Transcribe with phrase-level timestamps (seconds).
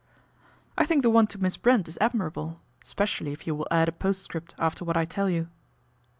[0.79, 3.91] "I think the one to Miss Brent is admirable, specially if you will add a
[3.91, 5.47] postscript after what I tell you."